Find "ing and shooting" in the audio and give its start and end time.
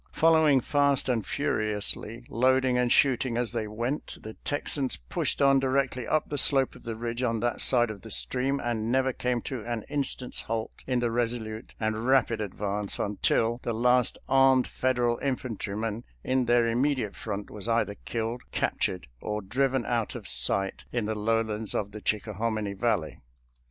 2.65-3.37